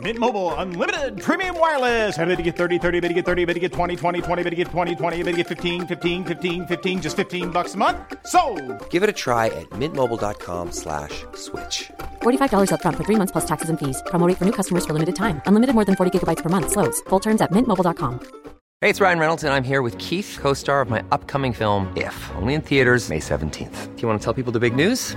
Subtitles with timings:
[0.00, 2.18] Mint Mobile unlimited premium wireless.
[2.18, 4.42] Ready to get 30, 30, bit to get 30, bit to get 20, 20, 20,
[4.42, 7.72] bit to get 20, 20, bit to get 15, 15, 15, 15 just 15 bucks
[7.74, 7.96] a month.
[8.26, 8.40] So,
[8.90, 11.90] Give it a try at mintmobile.com slash switch.
[12.22, 14.02] $45 upfront for three months plus taxes and fees.
[14.06, 15.40] Promo rate for new customers for limited time.
[15.46, 16.72] Unlimited more than 40 gigabytes per month.
[16.72, 17.00] Slows.
[17.08, 18.20] Full terms at mintmobile.com.
[18.82, 22.14] Hey, it's Ryan Reynolds, and I'm here with Keith, co-star of my upcoming film, If,
[22.36, 23.96] only in theaters May 17th.
[23.96, 25.16] Do you want to tell people the big news?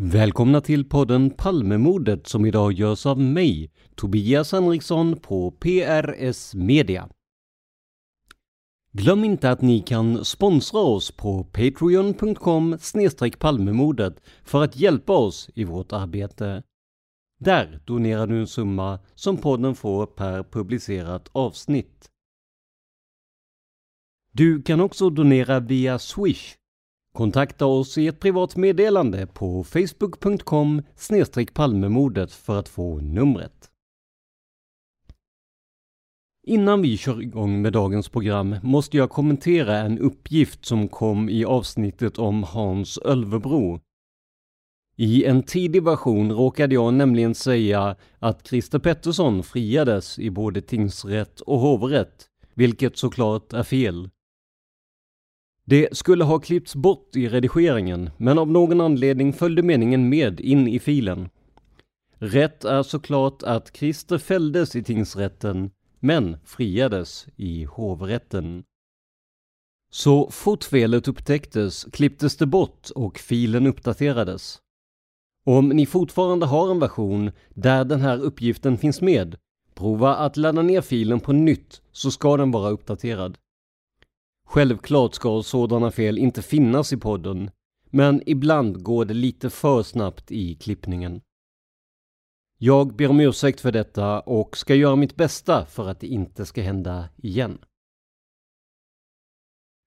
[0.00, 7.08] Välkomna till podden Palmemordet som idag görs av mig, Tobias Henriksson på PRS Media.
[8.92, 12.78] Glöm inte att ni kan sponsra oss på patreon.com
[13.38, 16.62] palmemordet för att hjälpa oss i vårt arbete.
[17.40, 22.10] Där donerar du en summa som podden får per publicerat avsnitt.
[24.32, 26.57] Du kan också donera via Swish.
[27.18, 30.82] Kontakta oss i ett privat meddelande på facebook.com
[31.54, 33.70] palmemordet för att få numret.
[36.46, 41.44] Innan vi kör igång med dagens program måste jag kommentera en uppgift som kom i
[41.44, 43.80] avsnittet om Hans Ölvebro.
[44.96, 51.40] I en tidig version råkade jag nämligen säga att Christer Pettersson friades i både tingsrätt
[51.40, 54.10] och hovrätt, vilket såklart är fel.
[55.68, 60.68] Det skulle ha klippts bort i redigeringen, men av någon anledning följde meningen med in
[60.68, 61.28] i filen.
[62.18, 65.70] Rätt är såklart att Christer fälldes i tingsrätten,
[66.00, 68.64] men friades i hovrätten.
[69.90, 74.58] Så fort felet upptäcktes klipptes det bort och filen uppdaterades.
[75.44, 79.36] Om ni fortfarande har en version där den här uppgiften finns med,
[79.74, 83.38] prova att ladda ner filen på nytt så ska den vara uppdaterad.
[84.50, 87.50] Självklart ska sådana fel inte finnas i podden,
[87.90, 91.20] men ibland går det lite för snabbt i klippningen.
[92.58, 96.46] Jag ber om ursäkt för detta och ska göra mitt bästa för att det inte
[96.46, 97.58] ska hända igen.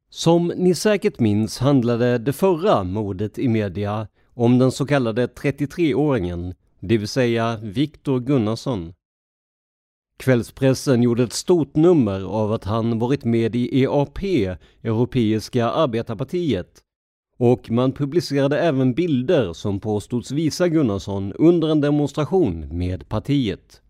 [0.09, 6.55] Som ni säkert minns handlade det förra mordet i media om den så kallade 33-åringen,
[6.79, 8.93] det vill säga Viktor Gunnarsson.
[10.22, 14.24] Kvällspressen gjorde ett stort nummer av att han varit med i EAP,
[14.84, 16.82] Europeiska arbetarpartiet,
[17.38, 23.82] och man publicerade även bilder som påstods visa Gunnarsson under en demonstration med partiet.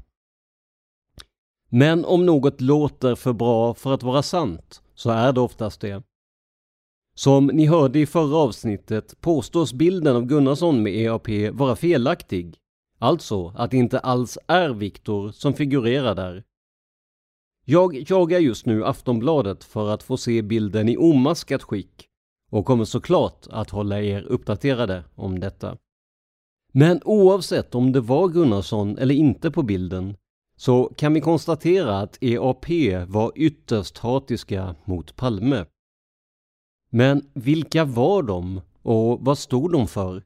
[1.69, 6.03] Men om något låter för bra för att vara sant, så är det oftast det.
[7.15, 12.60] Som ni hörde i förra avsnittet påstås bilden av Gunnarsson med EAP vara felaktig.
[13.01, 16.43] Alltså att det inte alls är Viktor som figurerar där.
[17.65, 22.07] Jag jagar just nu Aftonbladet för att få se bilden i omaskat skick
[22.51, 25.77] och kommer såklart att hålla er uppdaterade om detta.
[26.71, 30.17] Men oavsett om det var Gunnarsson eller inte på bilden
[30.55, 32.65] så kan vi konstatera att EAP
[33.07, 35.65] var ytterst hatiska mot Palme.
[36.89, 40.23] Men vilka var de och vad stod de för?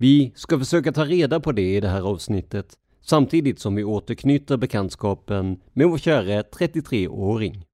[0.00, 4.56] Vi ska försöka ta reda på det i det här avsnittet samtidigt som vi återknyter
[4.56, 7.64] bekantskapen med vår käre 33-åring.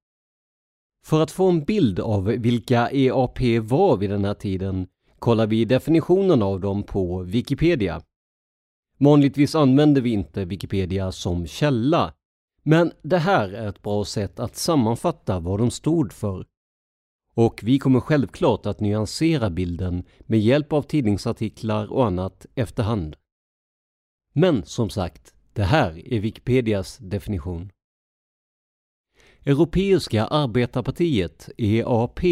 [1.06, 4.86] För att få en bild av vilka EAP var vid den här tiden
[5.18, 8.02] kollar vi definitionen av dem på Wikipedia.
[8.98, 12.12] Vanligtvis använder vi inte Wikipedia som källa,
[12.62, 16.46] men det här är ett bra sätt att sammanfatta vad de stod för.
[17.36, 23.16] Och vi kommer självklart att nyansera bilden med hjälp av tidningsartiklar och annat efterhand.
[24.32, 27.72] Men som sagt, det här är Wikipedias definition.
[29.44, 32.24] Europeiska arbetarpartiet, EAP,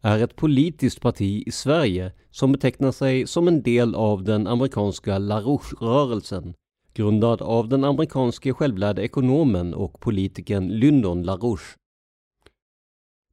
[0.00, 5.18] är ett politiskt parti i Sverige som betecknar sig som en del av den amerikanska
[5.18, 6.54] LaRouche-rörelsen,
[6.94, 11.79] grundad av den amerikanske självlärde ekonomen och politikern Lyndon LaRouche.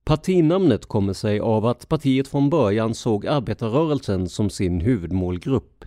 [0.07, 5.85] Partinamnet kommer sig av att partiet från början såg arbetarrörelsen som sin huvudmålgrupp.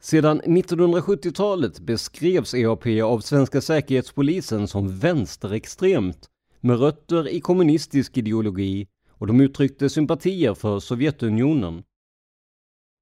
[0.00, 6.28] Sedan 1970-talet beskrevs EAP av svenska säkerhetspolisen som vänsterextremt
[6.60, 11.82] med rötter i kommunistisk ideologi och de uttryckte sympatier för Sovjetunionen.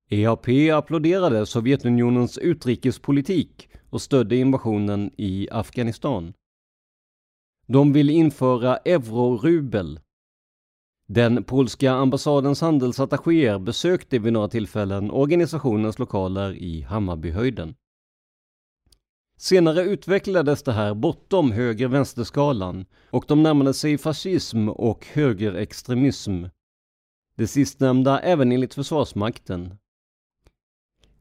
[0.09, 6.33] EAP applåderade Sovjetunionens utrikespolitik och stödde invasionen i Afghanistan.
[7.67, 10.01] De ville införa eurorubel.
[11.13, 17.75] Den polska ambassadens handelsattachéer besökte vid några tillfällen organisationens lokaler i Hammarbyhöjden.
[19.37, 26.45] Senare utvecklades det här bortom höger-vänsterskalan och de närmade sig fascism och högerextremism.
[27.35, 29.75] Det sistnämnda även enligt Försvarsmakten.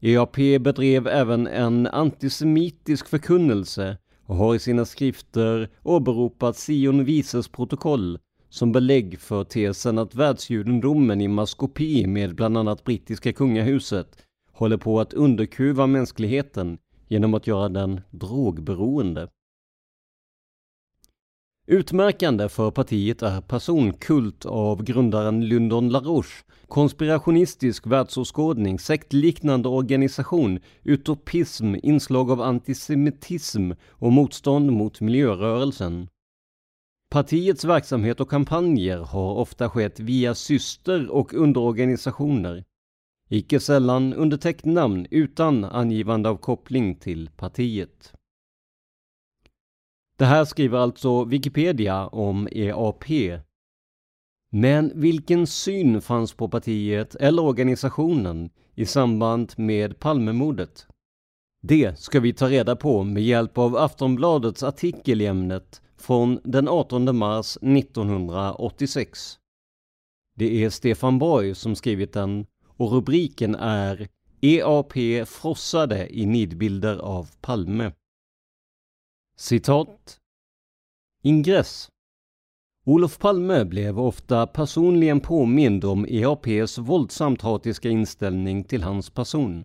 [0.00, 8.18] EAP bedrev även en antisemitisk förkunnelse och har i sina skrifter åberopat Sion Vises protokoll
[8.50, 14.16] som belägg för tesen att världsjudendomen i maskopi med bland annat brittiska kungahuset
[14.52, 19.28] håller på att underkuva mänskligheten genom att göra den drogberoende.
[21.66, 32.30] Utmärkande för partiet är personkult av grundaren Lyndon LaRouche, konspirationistisk världsåskådning, sektliknande organisation, utopism, inslag
[32.30, 36.08] av antisemitism och motstånd mot miljörörelsen.
[37.10, 42.64] Partiets verksamhet och kampanjer har ofta skett via syster och underorganisationer,
[43.28, 48.12] icke sällan under täcknamn utan angivande av koppling till partiet.
[50.16, 53.04] Det här skriver alltså Wikipedia om EAP.
[54.50, 60.86] Men vilken syn fanns på partiet eller organisationen i samband med Palmemordet?
[61.62, 66.68] Det ska vi ta reda på med hjälp av Aftonbladets artikel i ämnet från den
[66.68, 69.38] 18 mars 1986.
[70.34, 74.08] Det är Stefan Borg som skrivit den och rubriken är
[74.40, 74.92] EAP
[75.28, 77.92] frossade i nidbilder av Palme.
[79.36, 80.18] Citat.
[81.22, 81.88] Ingress.
[82.84, 89.64] Olof Palme blev ofta personligen påmind om EAPs våldsamt hatiska inställning till hans person.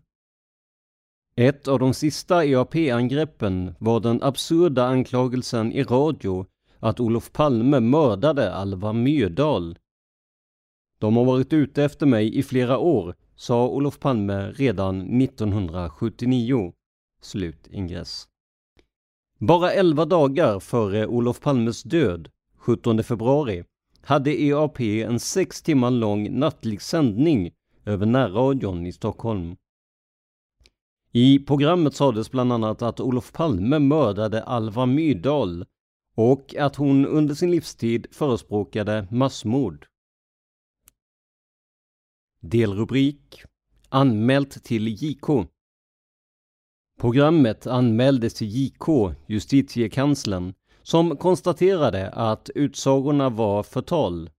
[1.35, 6.45] Ett av de sista EAP-angreppen var den absurda anklagelsen i radio
[6.79, 9.77] att Olof Palme mördade Alva Myrdal
[10.99, 16.74] de har varit ute efter mig i flera år, sa Olof Palme redan 1979.
[17.21, 18.27] Slut ingress.
[19.39, 23.63] Bara 11 dagar före Olof Palmes död, 17 februari,
[24.01, 27.51] hade EAP en sex timmar lång nattlig sändning
[27.86, 29.55] över närradion i Stockholm.
[31.17, 35.65] I programmet sades bland annat att Olof Palme mördade Alva Myrdal
[36.15, 39.88] och att hon under sin livstid förespråkade massmord.
[42.39, 43.43] Delrubrik
[43.89, 45.48] Anmält till JK
[47.00, 50.53] Programmet anmäldes till JK, justitiekanslern,
[50.84, 54.29] som konstaterade att utsagorna var förtal.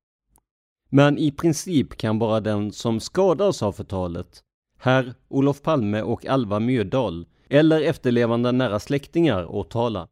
[0.88, 4.42] Men i princip kan bara den som skadas av förtalet,
[4.78, 10.09] herr Olof Palme och Alva Myrdal, eller efterlevande nära släktingar åtala.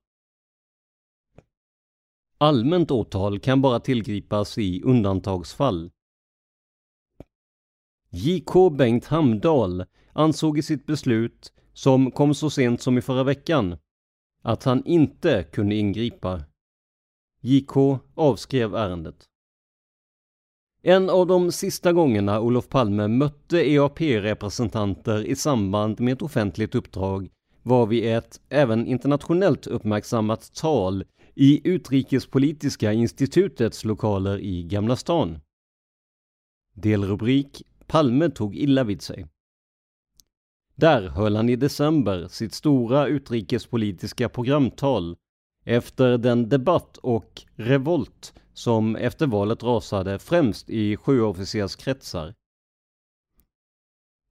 [2.39, 5.91] Allmänt åtal kan bara tillgripas i undantagsfall.
[8.11, 13.77] JK Bengt Hamdahl ansåg i sitt beslut, som kom så sent som i förra veckan,
[14.43, 16.45] att han inte kunde ingripa.
[17.41, 17.77] JK
[18.15, 19.29] avskrev ärendet.
[20.87, 27.29] En av de sista gångerna Olof Palme mötte EAP-representanter i samband med ett offentligt uppdrag
[27.63, 35.39] var vid ett även internationellt uppmärksammat tal i Utrikespolitiska institutets lokaler i Gamla stan.
[36.75, 39.27] Delrubrik Palme tog illa vid sig.
[40.75, 45.17] Där höll han i december sitt stora utrikespolitiska programtal
[45.65, 52.35] efter den debatt och revolt som efter valet rasade främst i sjöofficerskretsar.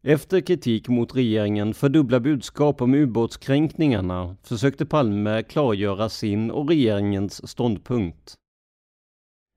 [0.05, 7.49] Efter kritik mot regeringen för dubbla budskap om ubåtskränkningarna försökte Palme klargöra sin och regeringens
[7.49, 8.35] ståndpunkt.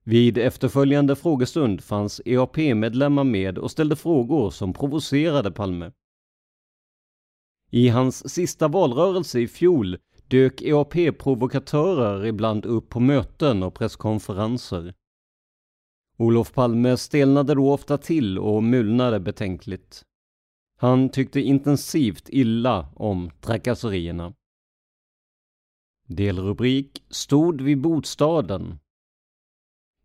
[0.04, 5.92] Vid efterföljande frågestund fanns EAP-medlemmar med och ställde frågor som provocerade Palme.
[7.70, 14.94] I hans sista valrörelse i fjol dök EAP-provokatörer ibland upp på möten och presskonferenser.
[16.18, 20.02] Olof Palme stelnade då ofta till och mulnade betänkligt.
[20.78, 24.32] Han tyckte intensivt illa om trakasserierna.
[26.08, 28.78] Delrubrik Stod vid bostaden.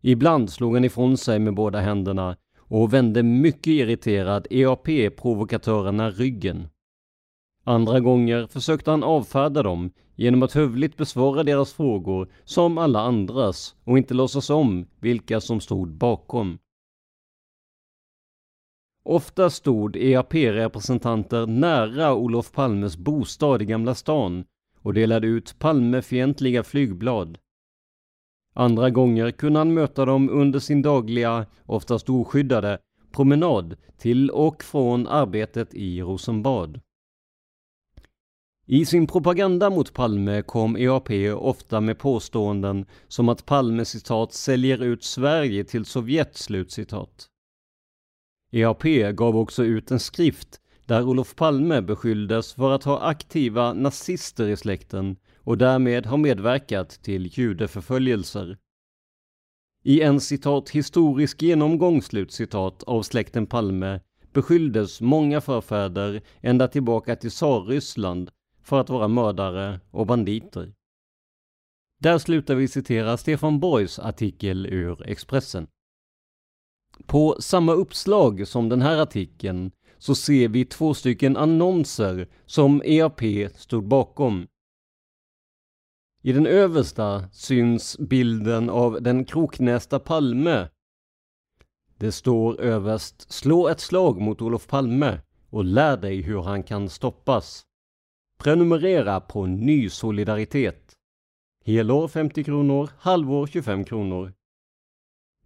[0.02, 6.68] Ibland slog han ifrån sig med båda händerna och vände mycket irriterad EAP-provokatörerna ryggen.
[7.64, 13.74] Andra gånger försökte han avfärda dem genom att hövligt besvara deras frågor som alla andras
[13.84, 16.58] och inte låtsas om vilka som stod bakom.
[19.04, 24.44] Ofta stod EAP-representanter nära Olof Palmes bostad i Gamla stan
[24.78, 27.38] och delade ut Palmefientliga flygblad.
[28.54, 32.78] Andra gånger kunde han möta dem under sin dagliga, oftast oskyddade,
[33.12, 36.80] promenad till och från arbetet i Rosenbad.
[38.72, 44.82] I sin propaganda mot Palme kom EAP ofta med påståenden som att Palme citat säljer
[44.84, 47.26] ut Sverige till Sovjet slutcitat.
[48.52, 48.82] EAP
[49.14, 54.56] gav också ut en skrift där Olof Palme beskylldes för att ha aktiva nazister i
[54.56, 58.58] släkten och därmed ha medverkat till judeförföljelser.
[59.84, 64.00] I en citat historisk genomgång slutcitat av släkten Palme
[64.32, 68.30] beskylldes många förfäder ända tillbaka till Tsarryssland
[68.62, 70.72] för att vara mördare och banditer.
[72.00, 75.66] Där slutar vi citera Stefan Borgs artikel ur Expressen.
[77.06, 83.20] På samma uppslag som den här artikeln så ser vi två stycken annonser som EAP
[83.54, 84.46] stod bakom.
[86.22, 90.68] I den översta syns bilden av den kroknästa Palme.
[91.96, 96.88] Det står överst Slå ett slag mot Olof Palme och lär dig hur han kan
[96.88, 97.66] stoppas.
[98.42, 100.92] Prenumerera på Ny Solidaritet.
[101.64, 104.32] Helår 50 kronor, halvår 25 kronor.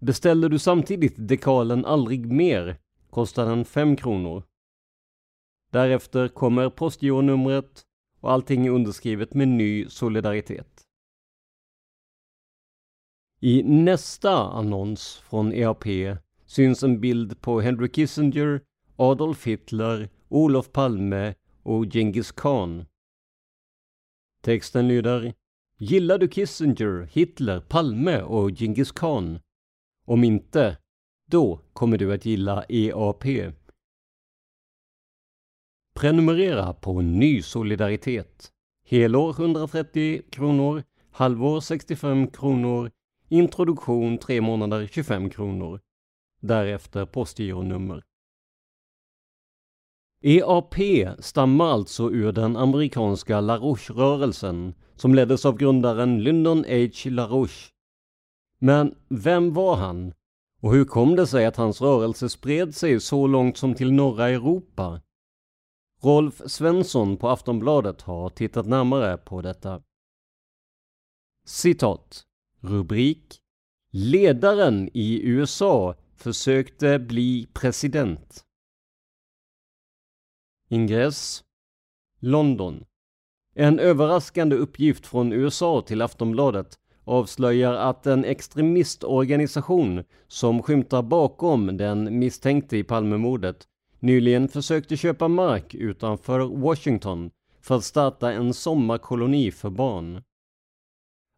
[0.01, 2.77] Beställer du samtidigt dekalen Aldrig mer
[3.11, 4.43] kostar den 5 kronor.
[5.73, 7.83] Därefter kommer postgironumret
[8.21, 10.83] och allting är underskrivet med Ny Solidaritet.
[13.41, 15.85] I nästa annons från EAP
[16.47, 18.61] syns en bild på Henry Kissinger,
[18.97, 21.35] Adolf Hitler, Olof Palme
[21.67, 22.85] och Genghis khan.
[24.43, 25.35] Texten lyder
[25.79, 29.39] Gillar du Kissinger, Hitler, Palme och Genghis khan?
[30.05, 30.79] Om inte,
[31.31, 33.25] då kommer du att gilla EAP.
[35.95, 38.53] Prenumerera på Ny Solidaritet.
[38.85, 42.91] Helår 130 kronor, halvår 65 kronor,
[43.29, 45.81] introduktion 3 månader 25 kronor.
[46.41, 48.03] Därefter postgironummer.
[50.27, 50.75] EAP
[51.19, 57.11] stammar alltså ur den amerikanska LaRouche-rörelsen som leddes av grundaren Lyndon H.
[57.11, 57.71] LaRouche.
[58.59, 60.13] Men vem var han?
[60.61, 64.29] Och hur kom det sig att hans rörelse spred sig så långt som till norra
[64.29, 65.01] Europa?
[66.03, 69.83] Rolf Svensson på Aftonbladet har tittat närmare på detta.
[71.47, 72.23] Citat.
[72.61, 73.41] Rubrik.
[73.93, 78.46] Ledaren i USA försökte bli president.
[80.69, 81.45] Ingress
[82.21, 82.85] London.
[83.55, 92.19] En överraskande uppgift från USA till Aftonbladet avslöjar att en extremistorganisation som skymtar bakom den
[92.19, 93.57] misstänkte i Palmemordet
[94.01, 97.31] nyligen försökte köpa mark utanför Washington
[97.61, 100.23] för att starta en sommarkoloni för barn.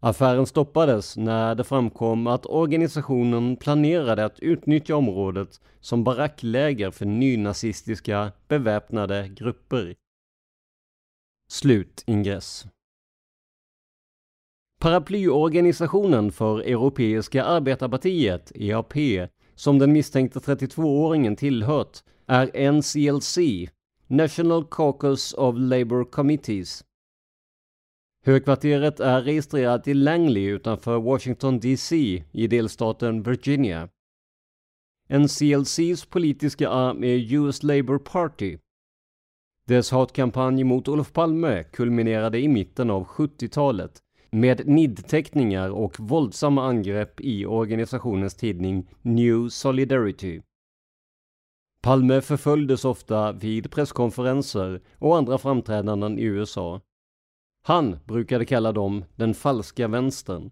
[0.00, 8.33] Affären stoppades när det framkom att organisationen planerade att utnyttja området som barackläger för nynazistiska
[8.49, 9.95] beväpnade grupper.
[11.50, 12.67] Slut ingress.
[14.81, 18.95] Paraplyorganisationen för Europeiska arbetarpartiet, EAP,
[19.55, 23.38] som den misstänkte 32-åringen tillhört, är NCLC,
[24.07, 26.85] National Caucus of Labour Committees.
[28.25, 33.88] Högkvarteret är registrerat i Langley utanför Washington DC i delstaten Virginia.
[35.08, 38.58] NCLCs politiska arm är US Labour Party.
[39.66, 47.20] Dess hatkampanj mot Olof Palme kulminerade i mitten av 70-talet med nidteckningar och våldsamma angrepp
[47.20, 50.40] i organisationens tidning New Solidarity.
[51.82, 56.80] Palme förföljdes ofta vid presskonferenser och andra framträdanden i USA.
[57.62, 60.50] Han brukade kalla dem den falska vänstern.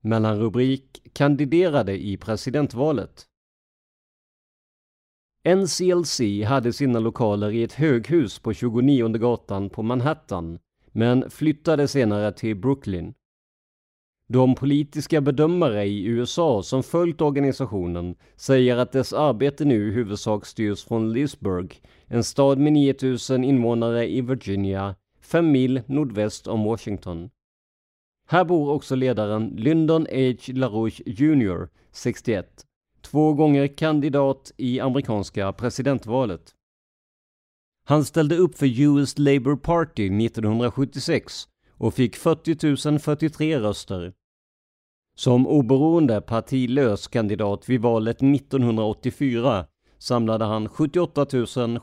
[0.00, 3.26] Mellanrubrik kandiderade i presidentvalet.
[5.48, 10.58] NCLC hade sina lokaler i ett höghus på 29 gatan på Manhattan,
[10.92, 13.14] men flyttade senare till Brooklyn.
[14.34, 20.46] De politiska bedömare i USA som följt organisationen säger att dess arbete nu i huvudsak
[20.46, 27.30] styrs från Leesburg, en stad med 9000 invånare i Virginia, fem mil nordväst om Washington.
[28.28, 30.52] Här bor också ledaren Lyndon H.
[30.52, 32.46] LaRouche Jr, 61,
[33.02, 36.54] två gånger kandidat i amerikanska presidentvalet.
[37.84, 44.12] Han ställde upp för US Labour Party 1976 och fick 40 043 röster.
[45.16, 49.66] Som oberoende partilös kandidat vid valet 1984
[49.98, 51.26] samlade han 78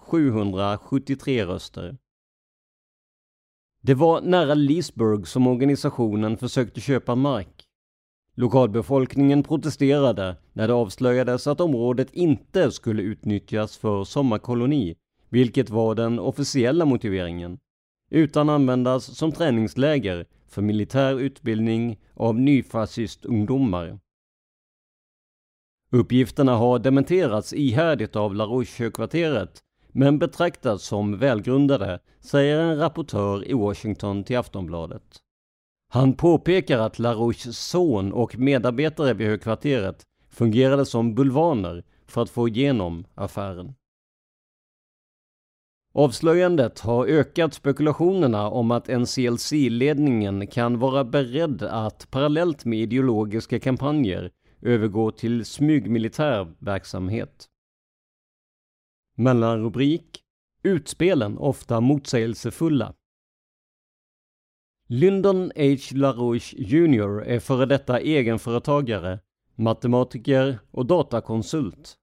[0.02, 1.98] 773 röster.
[3.82, 7.64] Det var nära Leesburg som organisationen försökte köpa mark.
[8.36, 14.96] Lokalbefolkningen protesterade när det avslöjades att området inte skulle utnyttjas för sommarkoloni,
[15.30, 17.60] vilket var den officiella motiveringen,
[18.10, 24.00] utan användas som träningsläger för militär utbildning av nyfascistungdomar.
[25.92, 34.24] Uppgifterna har dementerats ihärdigt av LaRouche-högkvarteret men betraktas som välgrundade, säger en rapportör i Washington
[34.24, 35.04] till Aftonbladet.
[35.90, 42.48] Han påpekar att LaRouches son och medarbetare vid högkvarteret fungerade som bulvaner för att få
[42.48, 43.74] igenom affären.
[45.94, 54.32] Avslöjandet har ökat spekulationerna om att NCLC-ledningen kan vara beredd att parallellt med ideologiska kampanjer
[54.62, 57.48] övergå till smygmilitär verksamhet.
[59.16, 60.24] Mellanrubrik
[60.64, 62.94] Utspelen ofta motsägelsefulla.
[64.88, 65.78] Lyndon H.
[65.92, 69.20] LaRouche Jr är före detta egenföretagare,
[69.56, 71.98] matematiker och datakonsult.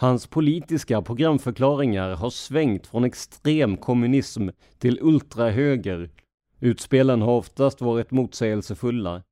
[0.00, 6.10] Hans politiska programförklaringar har svängt från extrem kommunism till ultrahöger.
[6.60, 9.22] Utspelen har oftast varit motsägelsefulla.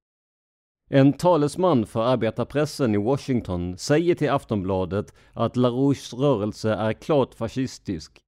[0.91, 8.21] En talesman för arbetarpressen i Washington säger till Aftonbladet att LaRouches rörelse är klart fascistisk.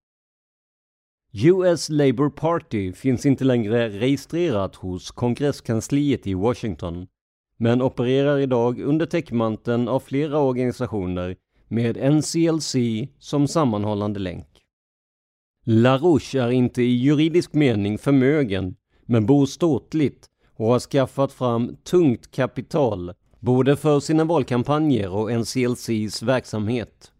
[1.32, 7.06] US Labour Party finns inte längre registrerat hos kongresskansliet i Washington,
[7.56, 11.36] men opererar idag under täckmanteln av flera organisationer
[11.68, 12.76] med NCLC
[13.18, 14.46] som sammanhållande länk.
[15.64, 20.26] LaRouche är inte i juridisk mening förmögen, men bor ståtligt
[20.56, 27.12] och har skaffat fram tungt kapital både för sina valkampanjer och NCLCs verksamhet.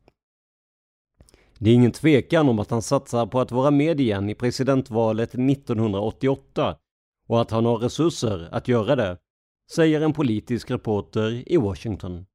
[1.58, 5.34] Det är ingen tvekan om att han satsar på att vara med igen i presidentvalet
[5.34, 6.76] 1988
[7.28, 9.18] och att han har resurser att göra det,
[9.74, 12.26] säger en politisk reporter i Washington.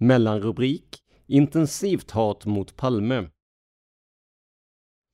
[0.00, 3.30] Mellanrubrik Intensivt hat mot Palme.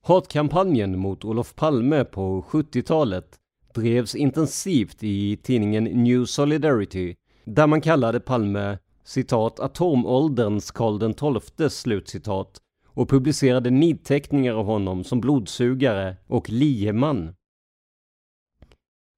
[0.03, 3.39] Hatkampanjen mot Olof Palme på 70-talet
[3.73, 11.13] drevs intensivt i tidningen New Solidarity där man kallade Palme citat atomålderns Karl
[11.57, 17.35] XII slutcitat och publicerade nidteckningar av honom som blodsugare och lieman.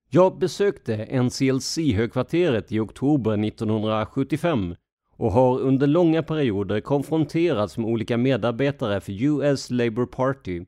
[0.10, 4.76] Jag besökte NCLC-högkvarteret i oktober 1975
[5.18, 10.66] och har under långa perioder konfronterats med olika medarbetare för US Labour Party.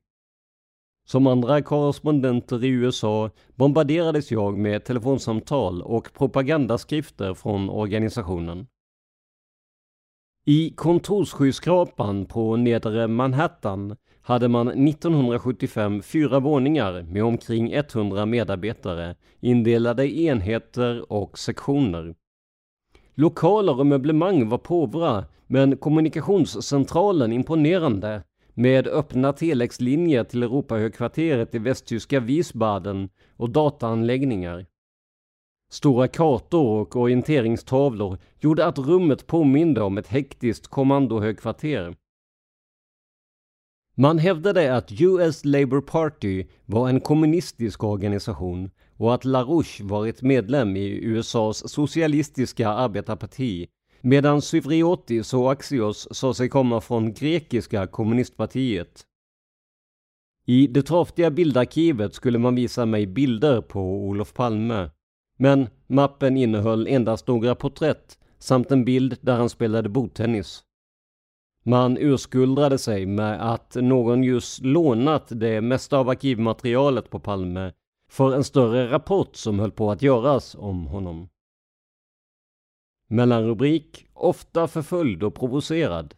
[1.08, 8.68] Som andra korrespondenter i USA bombarderades jag med telefonsamtal och propagandaskrifter från organisationen.
[10.46, 20.06] I kontorsskyskrapan på nedre Manhattan hade man 1975 fyra våningar med omkring 100 medarbetare indelade
[20.06, 22.16] i enheter och sektioner.
[23.19, 32.19] Lokaler och möblemang var påvra, men kommunikationscentralen imponerande med öppna telexlinjer till Europahögkvarteret i västtyska
[32.19, 34.65] Wiesbaden och dataanläggningar.
[35.71, 41.95] Stora kartor och orienteringstavlor gjorde att rummet påminde om ett hektiskt kommandohögkvarter.
[43.95, 48.69] Man hävdade att US Labour Party var en kommunistisk organisation
[49.00, 53.68] och att LaRouche varit medlem i USAs socialistiska arbetarparti
[54.02, 59.06] medan Syvriotis och Axios sa sig komma från grekiska kommunistpartiet.
[60.46, 64.90] I det torftiga bildarkivet skulle man visa mig bilder på Olof Palme.
[65.38, 70.64] Men mappen innehöll endast några porträtt samt en bild där han spelade bordtennis.
[71.64, 77.74] Man urskuldrade sig med att någon just lånat det mesta av arkivmaterialet på Palme
[78.10, 81.30] för en större rapport som höll på att göras om honom.
[83.08, 86.15] Mellanrubrik Ofta förföljd och provocerad.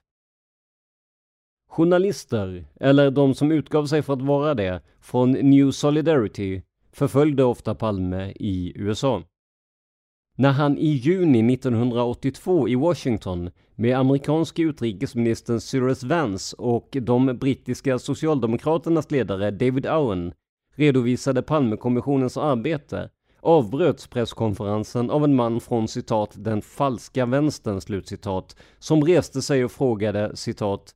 [1.69, 7.75] Journalister, eller de som utgav sig för att vara det, från New Solidarity förföljde ofta
[7.75, 9.23] Palme i USA.
[10.37, 17.99] När han i juni 1982 i Washington med amerikanske utrikesministern Cyrus Vance och de brittiska
[17.99, 20.33] socialdemokraternas ledare David Owen
[20.81, 29.03] redovisade Palmekommissionens arbete avbröts presskonferensen av en man från citat ”den falska vänstern” slutcitat, som
[29.03, 30.95] reste sig och frågade citat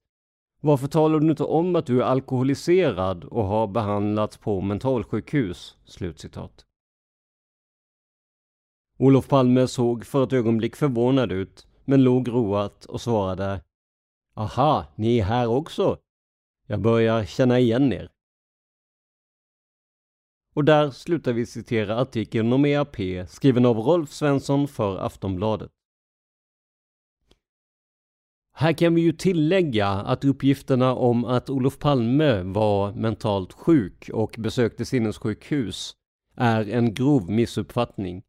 [0.66, 5.78] varför talar du inte om att du är alkoholiserad och har behandlats på mentalsjukhus?
[5.86, 6.66] Slutcitat.
[8.98, 13.62] Olof Palme såg för ett ögonblick förvånad ut, men log roat och svarade
[14.36, 15.98] Aha, ni är här också?
[16.68, 18.10] Jag börjar känna igen er.
[20.56, 22.96] Och där slutar vi citera artikeln om EAP
[23.28, 25.72] skriven av Rolf Svensson för Aftonbladet.
[28.54, 34.36] Här kan vi ju tillägga att uppgifterna om att Olof Palme var mentalt sjuk och
[34.38, 35.96] besökte sinnessjukhus
[36.36, 38.24] är en grov missuppfattning.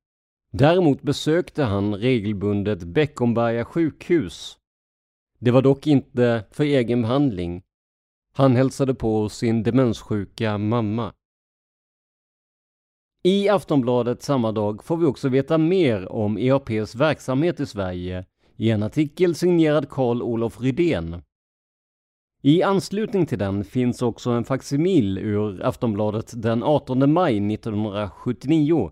[0.52, 4.58] Däremot besökte han regelbundet Beckomberga sjukhus.
[5.38, 7.62] Det var dock inte för egen behandling.
[8.32, 11.12] Han hälsade på sin demenssjuka mamma.
[13.26, 18.24] I Aftonbladet samma dag får vi också veta mer om EAPs verksamhet i Sverige
[18.56, 21.22] i en artikel signerad Carl Olof Rydén.
[22.42, 28.90] I anslutning till den finns också en faksimil ur Aftonbladet den 18 maj 1979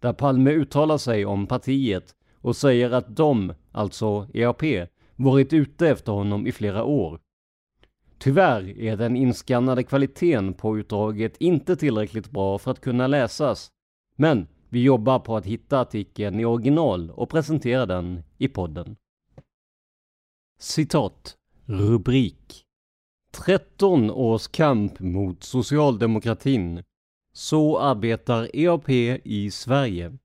[0.00, 4.62] där Palme uttalar sig om partiet och säger att de, alltså EAP,
[5.16, 7.20] varit ute efter honom i flera år.
[8.18, 13.72] Tyvärr är den inskannade kvaliteten på utdraget inte tillräckligt bra för att kunna läsas,
[14.16, 18.96] men vi jobbar på att hitta artikeln i original och presentera den i podden.
[20.58, 21.36] Citat.
[21.64, 22.64] Rubrik.
[23.30, 26.82] 13 års kamp mot socialdemokratin.
[27.32, 28.90] Så arbetar EAP
[29.24, 30.18] i Sverige.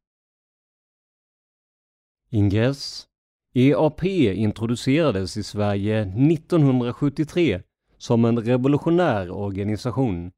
[2.30, 3.08] Ingress.
[3.54, 7.62] EAP introducerades i Sverige 1973
[7.98, 10.32] som en revolutionär organisation.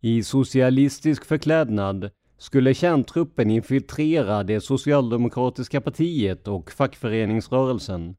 [0.00, 8.16] I socialistisk förklädnad skulle kärntruppen infiltrera det socialdemokratiska partiet och fackföreningsrörelsen.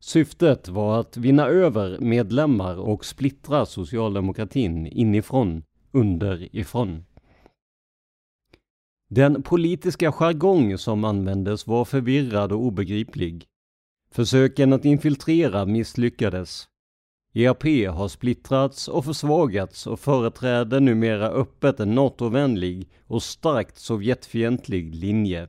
[0.00, 7.04] Syftet var att vinna över medlemmar och splittra socialdemokratin inifrån, underifrån.
[9.10, 13.46] Den politiska jargong som användes var förvirrad och obegriplig.
[14.10, 16.68] Försöken att infiltrera misslyckades.
[17.36, 25.48] EAP har splittrats och försvagats och företräder numera öppet en NATO-vänlig och starkt Sovjetfientlig linje.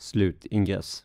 [0.00, 1.04] Slut ingress.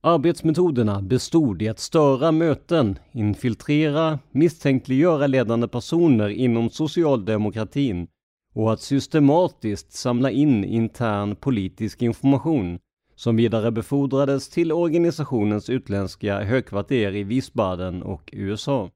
[0.00, 8.08] Arbetsmetoderna bestod i att störa möten, infiltrera, misstänkliggöra ledande personer inom socialdemokratin
[8.54, 12.78] och att systematiskt samla in intern politisk information
[13.22, 18.90] som vidarebefordrades till organisationens utländska högkvarter i Wiesbaden och USA.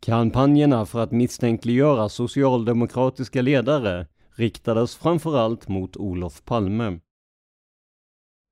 [0.00, 7.00] Kampanjerna för att misstänkliggöra socialdemokratiska ledare riktades framförallt mot Olof Palme.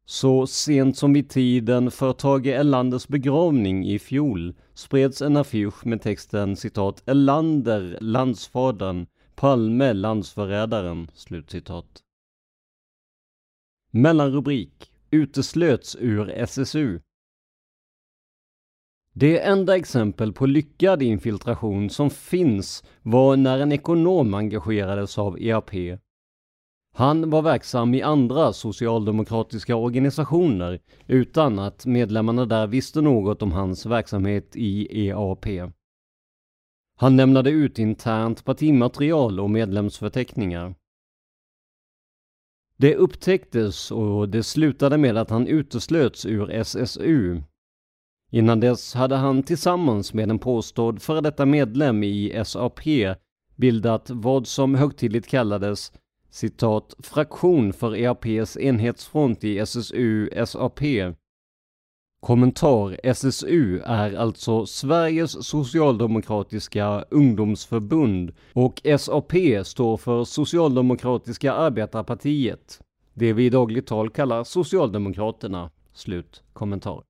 [0.06, 6.02] Så sent som vid tiden för Tage Erlanders begravning i fjol spreds en affisch med
[6.02, 12.03] texten citat Erlander, landsfadern, Palme, landsförrädaren, slutcitat.
[13.96, 17.00] Mellanrubrik Uteslöts ur SSU.
[19.12, 25.70] Det enda exempel på lyckad infiltration som finns var när en ekonom engagerades av EAP.
[26.94, 33.86] Han var verksam i andra socialdemokratiska organisationer utan att medlemmarna där visste något om hans
[33.86, 35.46] verksamhet i EAP.
[36.96, 40.74] Han lämnade ut internt partimaterial och medlemsförteckningar.
[42.76, 47.42] Det upptäcktes och det slutade med att han uteslöts ur SSU.
[48.30, 52.80] Innan dess hade han tillsammans med en påstådd före detta medlem i SAP
[53.56, 55.92] bildat vad som högtidligt kallades
[56.30, 61.14] citat, fraktion för EAPs enhetsfront i SSU-SAP.
[62.24, 69.32] Kommentar SSU är alltså Sveriges socialdemokratiska ungdomsförbund och SAP
[69.64, 72.80] står för Socialdemokratiska arbetarpartiet.
[73.14, 75.70] Det vi i dagligt tal kallar Socialdemokraterna.
[75.92, 77.02] Slut kommentar.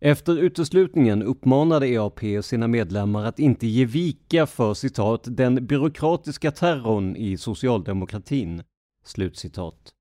[0.00, 7.16] Efter uteslutningen uppmanade EAP sina medlemmar att inte ge vika för citat den byråkratiska terrorn
[7.16, 8.62] i socialdemokratin.
[9.04, 9.94] Slutcitat.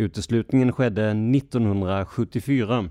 [0.00, 2.90] Uteslutningen skedde 1974.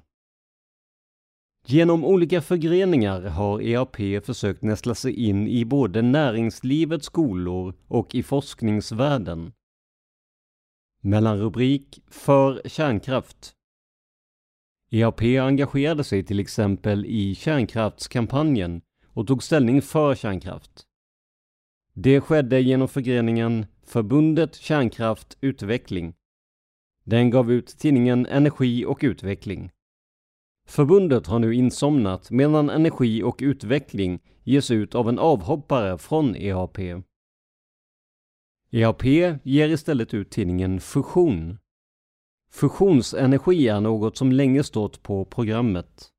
[1.65, 8.24] Genom olika förgreningar har EAP försökt nästla sig in i både näringslivets skolor och i
[8.24, 9.54] forskningsvärlden.
[11.02, 13.54] Mellanrubrik För kärnkraft
[14.91, 20.86] EAP engagerade sig till exempel i kärnkraftskampanjen och tog ställning för kärnkraft.
[21.93, 26.13] Det skedde genom förgreningen Förbundet Kärnkraft Utveckling.
[27.03, 29.71] Den gav ut tidningen Energi och Utveckling.
[30.67, 36.79] Förbundet har nu insomnat medan Energi och Utveckling ges ut av en avhoppare från EAP.
[38.71, 39.05] EAP
[39.43, 41.57] ger istället ut tidningen Fusion.
[42.51, 46.09] Fusionsenergi är något som länge stått på programmet.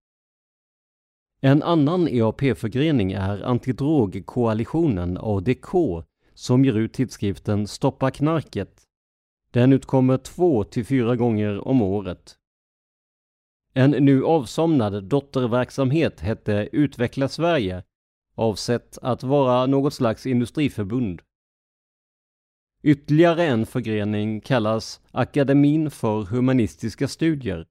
[1.40, 5.68] En annan EAP-förgrening är antidrogkoalitionen ADK
[6.34, 8.82] som ger ut tidskriften Stoppa knarket.
[9.50, 12.36] Den utkommer två till fyra gånger om året.
[13.74, 17.82] En nu avsomnad dotterverksamhet hette Utveckla Sverige,
[18.34, 21.22] avsett att vara något slags industriförbund.
[22.82, 27.66] Ytterligare en förgrening kallas Akademin för humanistiska studier.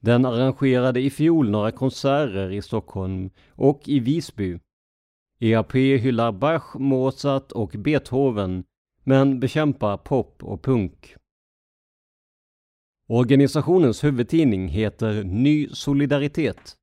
[0.00, 4.58] Den arrangerade i fjol några konserter i Stockholm och i Visby.
[5.40, 8.64] EAP hyllar Bach, Mozart och Beethoven
[9.04, 11.14] men bekämpar pop och punk.
[13.08, 16.76] Organisationens huvudtidning heter Ny Solidaritet.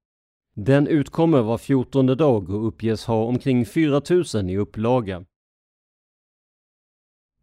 [0.56, 5.26] Den utkommer var fjortonde dag och uppges ha omkring 4000 i upplaga.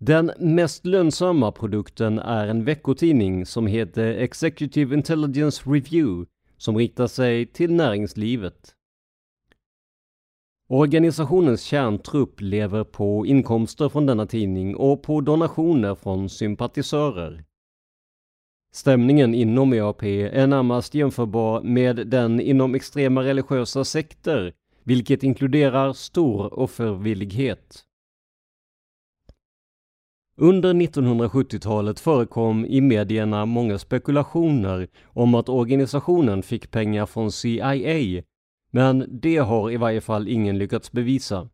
[0.00, 7.46] Den mest lönsamma produkten är en veckotidning som heter Executive Intelligence Review som riktar sig
[7.46, 8.74] till näringslivet.
[10.70, 17.44] Organisationens kärntrupp lever på inkomster från denna tidning och på donationer från sympatisörer.
[18.72, 24.52] Stämningen inom EAP är närmast jämförbar med den inom extrema religiösa sekter,
[24.84, 27.84] vilket inkluderar stor offervillighet.
[30.36, 38.22] Under 1970-talet förekom i medierna många spekulationer om att organisationen fick pengar från CIA,
[38.70, 41.48] men det har i varje fall ingen lyckats bevisa.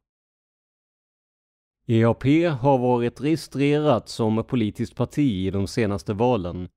[1.86, 2.24] EAP
[2.60, 6.68] har varit registrerat som politiskt parti i de senaste valen.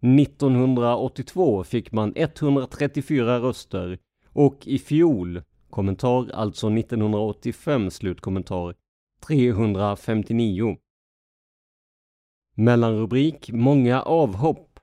[0.00, 8.74] 1982 fick man 134 röster och i fjol, kommentar alltså 1985 slutkommentar,
[9.26, 10.76] 359.
[12.54, 14.75] Mellanrubrik Många avhopp.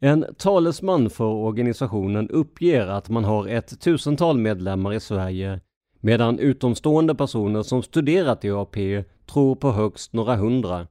[0.00, 5.60] En talesman för organisationen uppger att man har ett tusental medlemmar i Sverige
[6.00, 10.86] medan utomstående personer som studerat i AP tror på högst några hundra.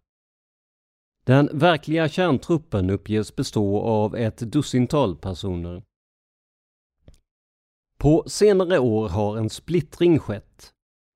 [1.25, 5.83] Den verkliga kärntruppen uppges bestå av ett dussintal personer.
[7.97, 10.73] På senare år har en splittring skett.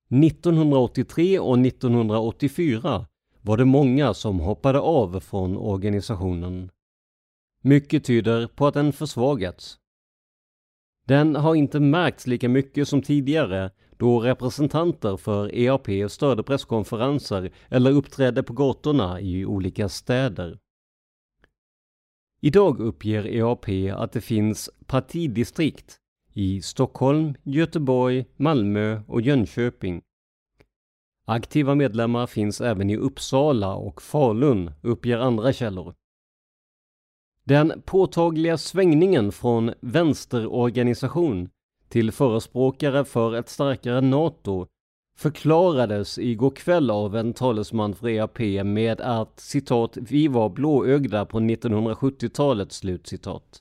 [0.09, 3.05] 1983 och 1984
[3.41, 6.71] var det många som hoppade av från organisationen.
[7.61, 9.77] Mycket tyder på att den försvagats.
[11.07, 17.91] Den har inte märkts lika mycket som tidigare då representanter för EAP störde presskonferenser eller
[17.91, 20.59] uppträdde på gatorna i olika städer.
[22.41, 25.97] Idag uppger EAP att det finns partidistrikt
[26.33, 30.01] i Stockholm, Göteborg, Malmö och Jönköping.
[31.25, 35.93] Aktiva medlemmar finns även i Uppsala och Falun, uppger andra källor.
[37.51, 41.49] Den påtagliga svängningen från vänsterorganisation
[41.89, 44.67] till förespråkare för ett starkare NATO
[45.17, 51.39] förklarades igår kväll av en talesman för EAP med att citat ”vi var blåögda på
[51.39, 53.59] 1970-talet” slutcitat.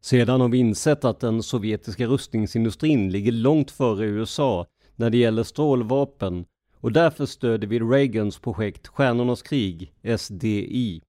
[0.00, 5.42] Sedan har vi insett att den sovjetiska rustningsindustrin ligger långt före USA när det gäller
[5.42, 6.44] strålvapen
[6.80, 11.02] och därför stöder vi Reagans projekt Stjärnornas krig, SDI.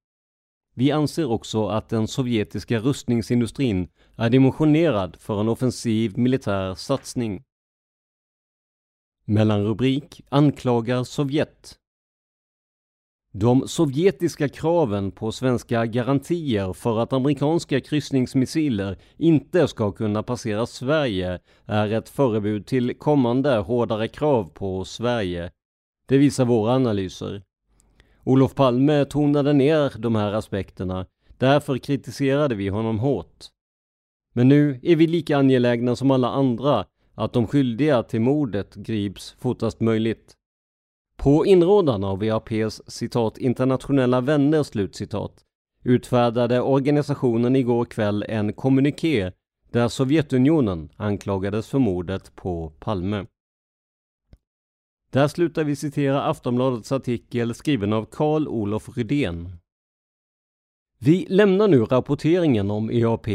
[0.78, 7.44] Vi anser också att den sovjetiska rustningsindustrin är dimensionerad för en offensiv militär satsning.
[9.26, 11.76] Mellanrubrik anklagar Sovjet.
[13.34, 21.40] De sovjetiska kraven på svenska garantier för att amerikanska kryssningsmissiler inte ska kunna passera Sverige
[21.66, 25.52] är ett förebud till kommande hårdare krav på Sverige.
[26.08, 27.47] Det visar våra analyser.
[28.28, 31.06] Olof Palme tonade ner de här aspekterna,
[31.38, 33.46] därför kritiserade vi honom hårt.
[34.34, 36.86] Men nu är vi lika angelägna som alla andra
[37.16, 40.34] att de skyldiga till mordet grips fortast möjligt.
[41.18, 45.34] På inrådan av VAPs citat internationella vänner slutcitat
[45.84, 49.32] utfärdade organisationen igår kväll en kommuniké
[49.72, 53.26] där Sovjetunionen anklagades för mordet på Palme.
[55.18, 59.50] Där slutar vi citera Aftonbladets artikel skriven av Carl Olof Rydén.
[61.00, 63.28] Vi lämnar nu rapporteringen om EAP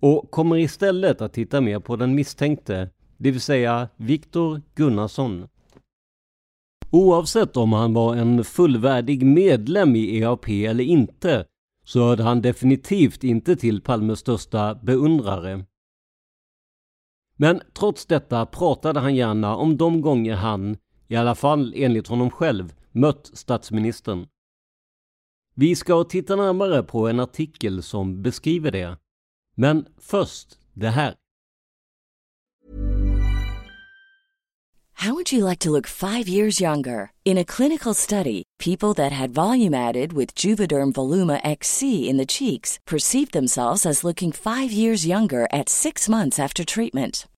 [0.00, 5.48] och kommer istället att titta mer på den misstänkte, det vill säga Viktor Gunnarsson.
[6.90, 11.46] Oavsett om han var en fullvärdig medlem i EAP eller inte
[11.84, 15.64] så hörde han definitivt inte till Palmes största beundrare.
[17.36, 20.76] Men trots detta pratade han gärna om de gånger han,
[21.08, 24.26] i alla fall enligt honom själv, mött statsministern.
[25.54, 28.96] Vi ska titta närmare på en artikel som beskriver det.
[29.54, 31.14] Men först det här.
[35.04, 37.10] How would you like to look five years younger?
[37.24, 42.26] In a clinical study, people that had volume added with Juvederm Voluma XC in the
[42.26, 47.26] cheeks perceived themselves as looking five years younger at six months after treatment.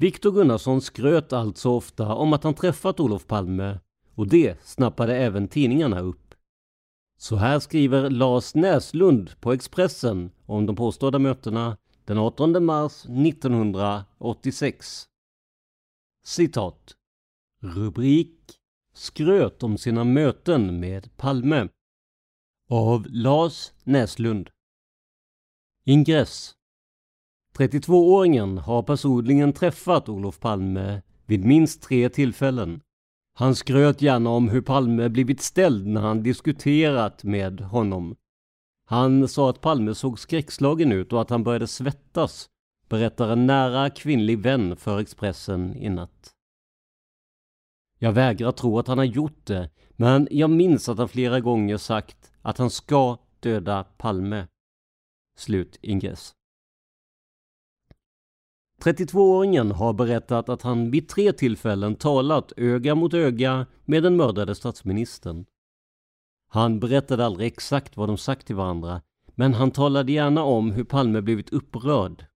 [0.00, 3.80] Viktor Gunnarsson skröt alltså ofta om att han träffat Olof Palme
[4.14, 6.34] och det snappade även tidningarna upp.
[7.16, 15.04] Så här skriver Lars Näslund på Expressen om de påstådda mötena den 18 mars 1986.
[16.24, 16.96] Citat.
[17.60, 18.58] Rubrik
[18.94, 21.68] Skröt om sina möten med Palme.
[22.70, 24.50] Av Lars Näslund.
[25.84, 26.57] Ingress
[27.58, 32.80] 32-åringen har personligen träffat Olof Palme vid minst tre tillfällen.
[33.34, 38.16] Han skröt gärna om hur Palme blivit ställd när han diskuterat med honom.
[38.84, 42.46] Han sa att Palme såg skräckslagen ut och att han började svettas,
[42.88, 46.34] berättar en nära kvinnlig vän för Expressen i natt.
[47.98, 51.76] Jag vägrar tro att han har gjort det, men jag minns att han flera gånger
[51.76, 54.46] sagt att han ska döda Palme.
[55.38, 56.37] Slut ingress.
[58.82, 64.54] 32-åringen har berättat att han vid tre tillfällen talat öga mot öga med den mördade
[64.54, 65.46] statsministern.
[66.48, 69.02] Han berättade aldrig exakt vad de sagt till varandra,
[69.34, 72.26] men han talade gärna om hur Palme blivit upprörd.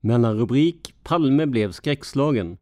[0.00, 2.58] Mellanrubrik Palme blev skräckslagen.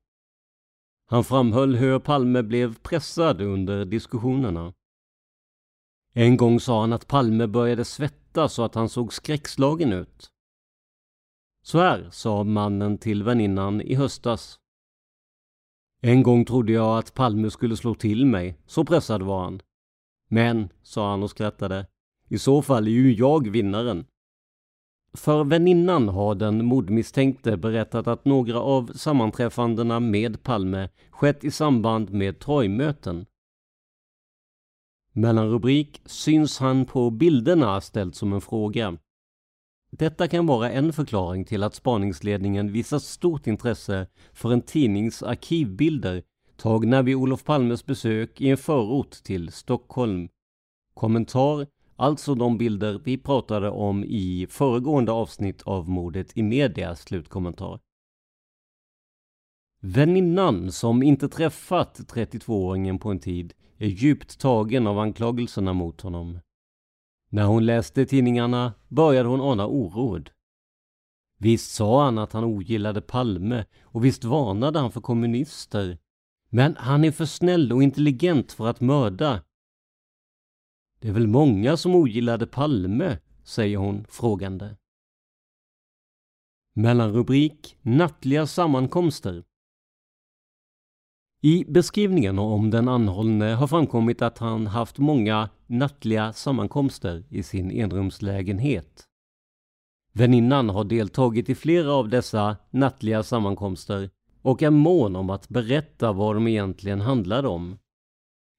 [1.07, 4.73] Han framhöll hur Palme blev pressad under diskussionerna.
[6.13, 10.31] En gång sa han att Palme började svettas och att han såg skräckslagen ut.
[11.63, 14.59] Så här sa mannen till väninnan i höstas.
[16.03, 19.63] En gång trodde jag att Palme skulle slå till mig, så pressad var han.
[20.29, 21.87] Men, sa han och skrattade,
[22.29, 24.07] i så fall är ju jag vinnaren.
[25.13, 32.11] För väninnan har den mordmisstänkte berättat att några av sammanträffandena med Palme skett i samband
[32.11, 33.27] med torgmöten.
[35.13, 38.97] Mellanrubrik Syns han på bilderna ställt som en fråga.
[39.91, 46.23] Detta kan vara en förklaring till att spaningsledningen visat stort intresse för en tidnings arkivbilder
[46.57, 50.29] tagna vid Olof Palmes besök i en förort till Stockholm.
[50.95, 51.67] Kommentar
[52.01, 57.81] Alltså de bilder vi pratade om i föregående avsnitt av mordet i media, slutkommentar.
[59.81, 66.39] Väninnan som inte träffat 32-åringen på en tid är djupt tagen av anklagelserna mot honom.
[67.33, 70.31] När hon läste tidningarna började hon ana oråd.
[71.39, 75.99] Visst sa han att han ogillade Palme och visst varnade han för kommunister.
[76.49, 79.43] Men han är för snäll och intelligent för att mörda.
[81.01, 84.77] Det är väl många som ogillade Palme, säger hon frågande.
[86.75, 89.45] Mellanrubrik Nattliga sammankomster
[91.43, 97.71] i beskrivningen om den anhållne har framkommit att han haft många nattliga sammankomster i sin
[97.71, 99.05] enrumslägenhet.
[100.13, 104.11] Väninnan har deltagit i flera av dessa nattliga sammankomster
[104.43, 107.79] och är mån om att berätta vad de egentligen handlade om.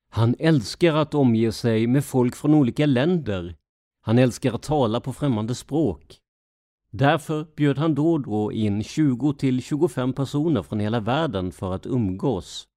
[0.09, 3.55] Han älskar att omge sig med folk från olika länder.
[4.01, 6.17] Han älskar att tala på främmande språk.
[6.91, 11.73] Därför bjöd han då och då in 20 till 25 personer från hela världen för
[11.73, 12.67] att umgås.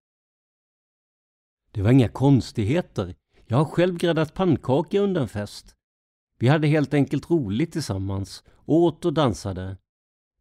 [1.74, 3.14] Det var inga konstigheter.
[3.46, 5.74] Jag har själv gräddat pannkaka under en fest.
[6.38, 9.76] Vi hade helt enkelt roligt tillsammans, åt och dansade.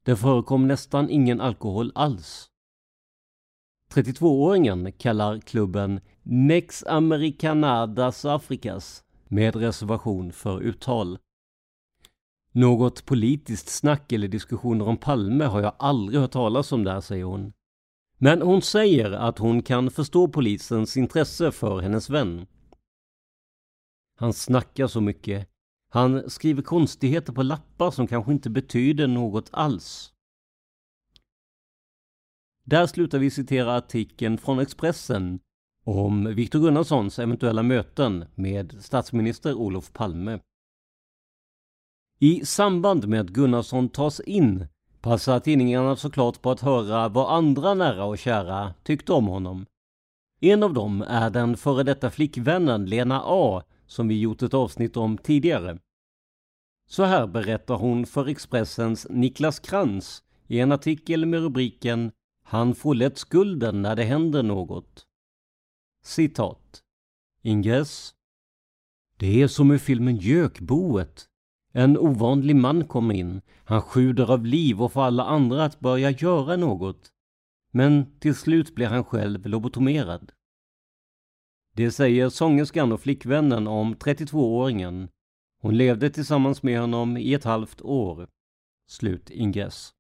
[0.03, 2.49] Det förekom nästan ingen alkohol alls.
[3.93, 11.17] 32-åringen kallar klubben Nex Americanadas Afrikas med reservation för uttal.
[12.51, 17.23] Något politiskt snack eller diskussioner om Palme har jag aldrig hört talas om där, säger
[17.23, 17.53] hon.
[18.17, 22.47] Men hon säger att hon kan förstå polisens intresse för hennes vän.
[24.15, 25.49] Han snackar så mycket.
[25.89, 30.13] Han skriver konstigheter på lappar som kanske inte betyder något alls.
[32.65, 35.39] Där slutar vi citera artikeln från Expressen
[35.83, 40.39] om Viktor Gunnarssons eventuella möten med statsminister Olof Palme.
[42.19, 44.67] I samband med att Gunnarsson tas in
[45.03, 49.65] passar tidningarna såklart på att höra vad andra nära och kära tyckte om honom.
[50.39, 54.97] En av dem är den före detta flickvännen Lena A som vi gjort ett avsnitt
[54.97, 55.79] om tidigare.
[56.89, 62.11] Så här berättar hon för Expressens Niklas Krantz i en artikel med rubriken
[62.43, 65.05] Han får lätt skulden när det händer något.
[66.03, 66.81] Citat.
[67.41, 68.13] Ingress.
[69.17, 71.27] Det är som i filmen Gökboet
[71.73, 73.41] en ovanlig man kommer in.
[73.65, 77.11] Han sjuder av liv och får alla andra att börja göra något.
[77.71, 80.31] Men till slut blir han själv lobotomerad.
[81.75, 85.09] Det säger sångerskan och flickvännen om 32-åringen.
[85.61, 88.27] Hon levde tillsammans med honom i ett halvt år.
[88.89, 89.93] Slut ingress.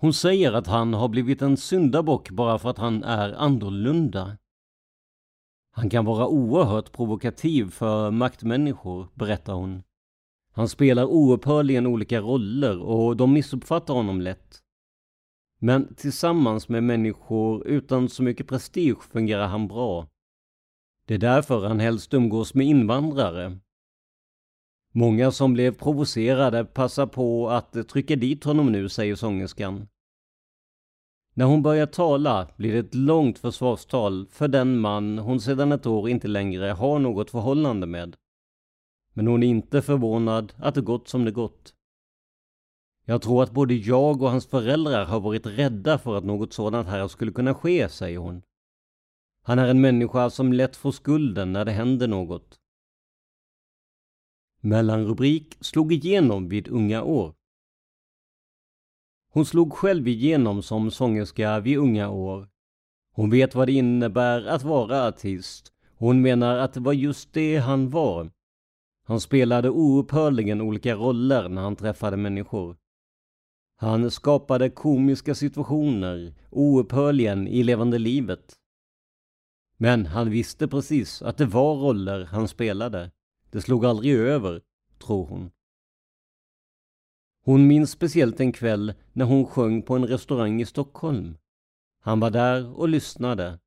[0.00, 4.38] Hon säger att han har blivit en syndabock bara för att han är annorlunda.
[5.78, 9.82] Han kan vara oerhört provokativ för maktmänniskor, berättar hon.
[10.52, 14.58] Han spelar oupphörligen olika roller och de missuppfattar honom lätt.
[15.58, 20.06] Men tillsammans med människor utan så mycket prestige fungerar han bra.
[21.06, 23.58] Det är därför han helst umgås med invandrare.
[24.92, 29.88] Många som blev provocerade passar på att trycka dit honom nu, säger sångerskan.
[31.38, 35.86] När hon börjar tala blir det ett långt försvarstal för den man hon sedan ett
[35.86, 38.16] år inte längre har något förhållande med.
[39.12, 41.74] Men hon är inte förvånad att det gått som det gått.
[43.04, 46.88] Jag tror att både jag och hans föräldrar har varit rädda för att något sådant
[46.88, 48.42] här skulle kunna ske, säger hon.
[49.42, 52.58] Han är en människa som lätt får skulden när det händer något.
[54.60, 57.37] Mellanrubrik slog igenom vid unga år.
[59.32, 62.48] Hon slog själv igenom som sångerska vid unga år.
[63.14, 65.72] Hon vet vad det innebär att vara artist.
[65.96, 68.30] Hon menar att det var just det han var.
[69.04, 72.76] Han spelade oupphörligen olika roller när han träffade människor.
[73.76, 78.54] Han skapade komiska situationer oupphörligen i levande livet.
[79.76, 83.10] Men han visste precis att det var roller han spelade.
[83.50, 84.62] Det slog aldrig över,
[84.98, 85.50] tror hon.
[87.48, 91.38] Hon minns speciellt en kväll när hon sjöng på en restaurang i Stockholm.
[92.00, 93.58] Han var där och lyssnade.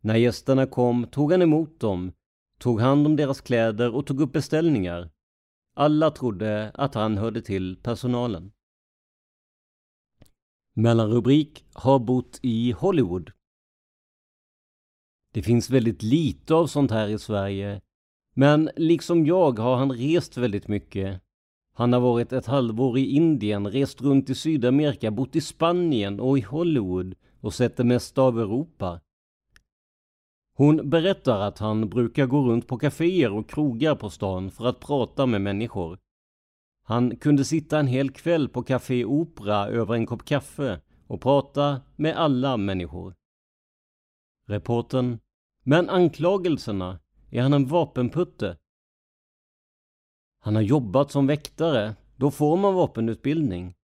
[0.00, 2.12] När gästerna kom tog han emot dem,
[2.58, 5.10] tog hand om deras kläder och tog upp beställningar.
[5.74, 8.52] Alla trodde att han hörde till personalen.
[10.74, 13.32] Mellanrubrik har bott i Hollywood.
[15.32, 17.80] Det finns väldigt lite av sånt här i Sverige.
[18.34, 21.22] Men liksom jag har han rest väldigt mycket.
[21.74, 26.38] Han har varit ett halvår i Indien, rest runt i Sydamerika, bott i Spanien och
[26.38, 29.00] i Hollywood och sett det mesta av Europa.
[30.54, 34.80] Hon berättar att han brukar gå runt på kaféer och krogar på stan för att
[34.80, 35.98] prata med människor.
[36.84, 41.80] Han kunde sitta en hel kväll på Café Opera över en kopp kaffe och prata
[41.96, 43.14] med alla människor.
[44.48, 45.18] Reporten.
[45.64, 46.98] Men anklagelserna?
[47.30, 48.56] Är han en vapenputte?
[50.44, 51.94] Han har jobbat som väktare.
[52.16, 53.74] Då får man vapenutbildning.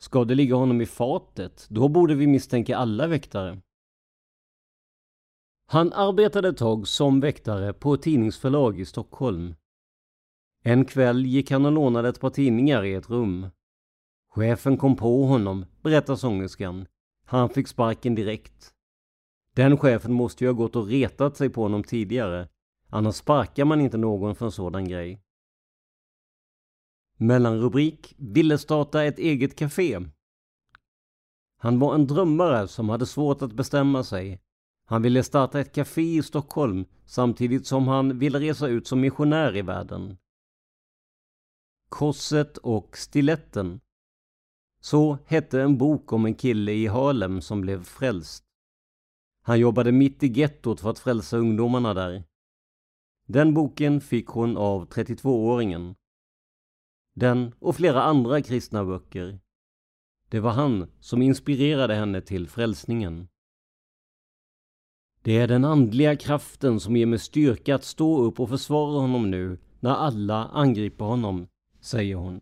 [0.00, 1.66] Ska det ligga honom i fatet?
[1.70, 3.60] Då borde vi misstänka alla väktare.
[5.66, 9.54] Han arbetade ett tag som väktare på ett tidningsförlag i Stockholm.
[10.62, 13.46] En kväll gick han och lånade ett par tidningar i ett rum.
[14.28, 16.86] Chefen kom på honom, berättar sångerskan.
[17.26, 18.74] Han fick sparken direkt.
[19.54, 22.48] Den chefen måste ju ha gått och retat sig på honom tidigare.
[22.88, 25.20] Annars sparkar man inte någon för en sådan grej.
[27.22, 30.00] Mellanrubrik Ville starta ett eget café.
[31.58, 34.40] Han var en drömmare som hade svårt att bestämma sig.
[34.86, 39.56] Han ville starta ett café i Stockholm samtidigt som han ville resa ut som missionär
[39.56, 40.16] i världen.
[41.88, 43.80] Korset och stiletten.
[44.80, 48.44] Så hette en bok om en kille i Harlem som blev frälst.
[49.42, 52.24] Han jobbade mitt i gettot för att frälsa ungdomarna där.
[53.26, 55.94] Den boken fick hon av 32-åringen.
[57.20, 59.40] Den och flera andra kristna böcker.
[60.28, 63.28] Det var han som inspirerade henne till frälsningen.
[65.22, 69.30] Det är den andliga kraften som ger mig styrka att stå upp och försvara honom
[69.30, 71.48] nu när alla angriper honom,
[71.80, 72.40] säger hon.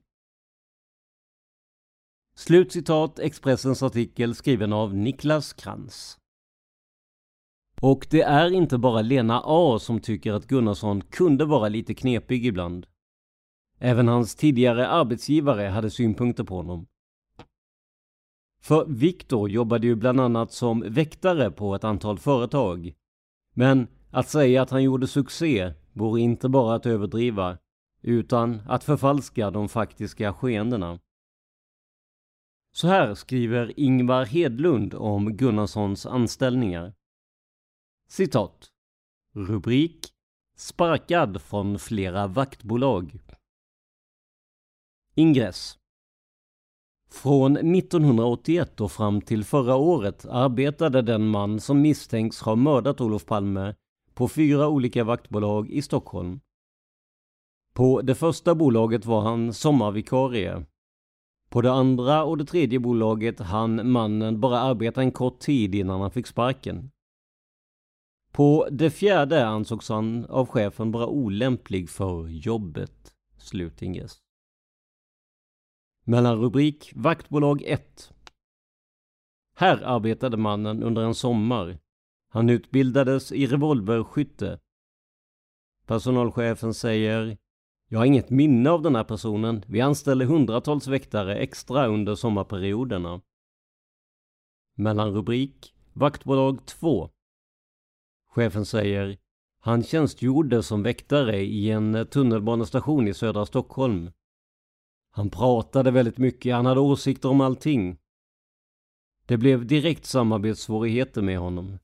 [2.34, 6.18] Slutcitat Expressens artikel skriven av Niklas Krantz.
[7.80, 12.46] Och det är inte bara Lena A som tycker att Gunnarsson kunde vara lite knepig
[12.46, 12.86] ibland.
[13.78, 16.86] Även hans tidigare arbetsgivare hade synpunkter på honom.
[18.60, 22.92] För Viktor jobbade ju bland annat som väktare på ett antal företag.
[23.54, 27.58] Men att säga att han gjorde succé vore inte bara att överdriva,
[28.02, 30.98] utan att förfalska de faktiska skeendena.
[32.72, 36.94] Så här skriver Ingvar Hedlund om Gunnarssons anställningar.
[38.08, 38.70] Citat.
[39.34, 40.08] Rubrik
[40.56, 43.18] Sparkad från flera vaktbolag.
[45.18, 45.78] Ingress
[47.10, 53.26] Från 1981 och fram till förra året arbetade den man som misstänks ha mördat Olof
[53.26, 53.74] Palme
[54.14, 56.40] på fyra olika vaktbolag i Stockholm.
[57.72, 60.64] På det första bolaget var han sommarvikarie.
[61.48, 66.00] På det andra och det tredje bolaget hann mannen bara arbeta en kort tid innan
[66.00, 66.90] han fick sparken.
[68.32, 73.14] På det fjärde ansågs han av chefen vara olämplig för jobbet.
[73.38, 74.27] Slutingress.
[76.10, 78.12] Mellanrubrik Vaktbolag 1
[79.56, 81.78] Här arbetade mannen under en sommar.
[82.28, 84.60] Han utbildades i revolverskytte.
[85.86, 87.38] Personalchefen säger
[87.88, 89.64] Jag har inget minne av den här personen.
[89.66, 93.20] Vi anställde hundratals väktare extra under sommarperioderna.
[94.74, 97.10] Mellanrubrik Vaktbolag 2
[98.28, 99.18] Chefen säger
[99.60, 104.10] Han tjänstgjorde som väktare i en tunnelbanestation i södra Stockholm.
[105.18, 107.98] Han pratade väldigt mycket, han hade åsikter om allting.
[109.26, 111.78] Det blev direkt samarbetssvårigheter med honom.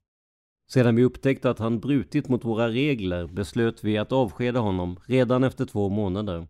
[0.71, 5.45] Sedan vi upptäckte att han brutit mot våra regler beslöt vi att avskeda honom redan
[5.45, 6.49] efter två månader.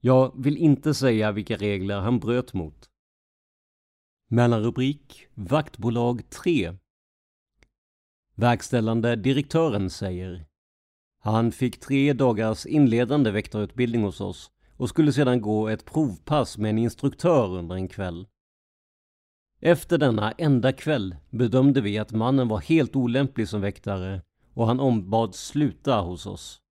[0.00, 2.90] Jag vill inte säga vilka regler han bröt mot.
[4.28, 6.76] Mellanrubrik Vaktbolag 3
[8.34, 10.46] Verkställande direktören säger
[11.18, 16.70] Han fick tre dagars inledande väktarutbildning hos oss och skulle sedan gå ett provpass med
[16.70, 18.26] en instruktör under en kväll.
[19.60, 24.22] Efter denna enda kväll bedömde vi att mannen var helt olämplig som väktare
[24.54, 26.62] och han ombads sluta hos oss.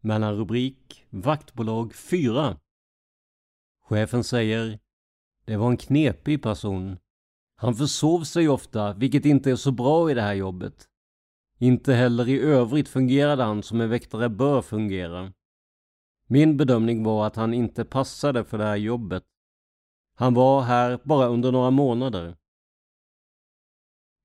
[0.00, 2.56] Mellan rubrik Vaktbolag 4
[3.82, 4.78] Chefen säger
[5.44, 6.98] Det var en knepig person.
[7.56, 10.88] Han försov sig ofta, vilket inte är så bra i det här jobbet.
[11.58, 15.32] Inte heller i övrigt fungerade han som en väktare bör fungera.
[16.32, 19.22] Min bedömning var att han inte passade för det här jobbet.
[20.16, 22.36] Han var här bara under några månader.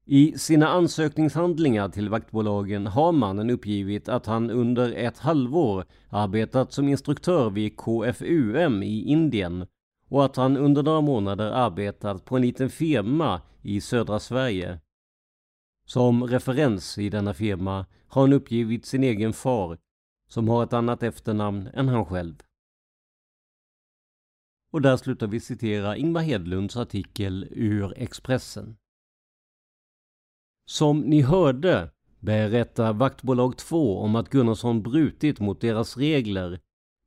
[0.05, 6.87] I sina ansökningshandlingar till vaktbolagen har mannen uppgivit att han under ett halvår arbetat som
[6.87, 9.67] instruktör vid KFUM i Indien
[10.09, 14.79] och att han under några månader arbetat på en liten firma i södra Sverige.
[15.85, 19.77] Som referens i denna firma har han uppgivit sin egen far
[20.27, 22.35] som har ett annat efternamn än han själv.
[24.71, 28.77] Och där slutar vi citera Ingmar Hedlunds artikel ur Expressen.
[30.65, 36.59] Som ni hörde berättar vaktbolag 2 om att Gunnarsson brutit mot deras regler,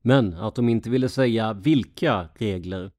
[0.02, 2.92] men att de inte ville säga vilka regler.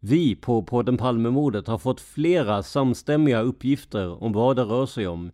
[0.00, 5.30] Vi på podden Palmemordet har fått flera samstämmiga uppgifter om vad det rör sig om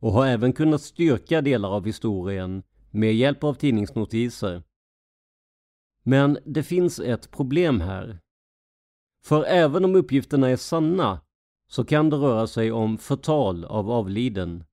[0.00, 4.62] och har även kunnat styrka delar av historien med hjälp av tidningsnotiser.
[6.02, 8.20] Men det finns ett problem här.
[9.24, 11.20] För även om uppgifterna är sanna
[11.68, 14.64] så kan det röra sig om förtal av avliden.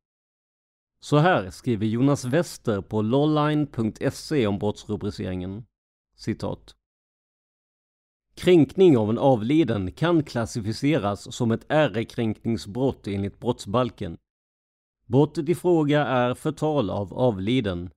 [1.00, 5.66] Så här skriver Jonas Wester på lawline.se om brottsrubriceringen.
[6.16, 6.76] Citat.
[8.36, 14.18] Kränkning av en avliden kan klassificeras som ett ärekränkningsbrott enligt brottsbalken.
[15.08, 17.90] Brottet i fråga är förtal av avliden.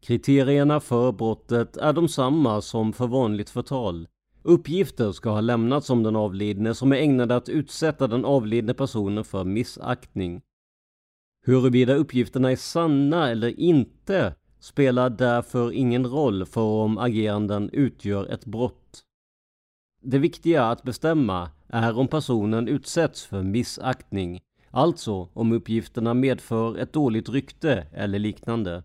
[0.00, 4.08] Kriterierna för brottet är de samma som för vanligt förtal.
[4.42, 9.24] Uppgifter ska ha lämnats om den avlidne som är ägnade att utsätta den avlidne personen
[9.24, 10.42] för missaktning.
[11.44, 18.44] Huruvida uppgifterna är sanna eller inte spelar därför ingen roll för om ageranden utgör ett
[18.44, 19.04] brott.
[20.02, 24.40] Det viktiga att bestämma är om personen utsätts för missaktning,
[24.74, 28.84] alltså om uppgifterna medför ett dåligt rykte eller liknande.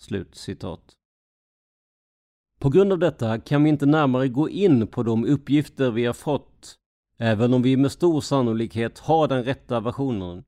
[0.00, 0.94] Slut citat.
[2.60, 6.12] På grund av detta kan vi inte närmare gå in på de uppgifter vi har
[6.12, 6.76] fått,
[7.18, 10.44] även om vi med stor sannolikhet har den rätta versionen.